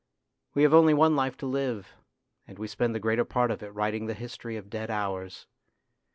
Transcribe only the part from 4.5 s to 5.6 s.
of dead hours.